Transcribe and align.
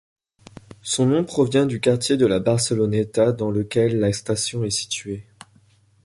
Son 0.81 1.05
nom 1.05 1.23
provient 1.23 1.67
du 1.67 1.79
quartier 1.79 2.17
de 2.17 2.25
La 2.25 2.39
Barceloneta, 2.39 3.33
dans 3.33 3.51
lequel 3.51 3.99
la 3.99 4.11
station 4.11 4.63
est 4.63 4.71
située. 4.71 5.27